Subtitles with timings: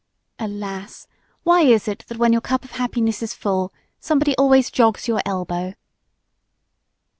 [0.39, 1.05] Alas!
[1.43, 5.21] Why is it that when your cup of happiness is full somebody always jogs your
[5.27, 5.75] elbow!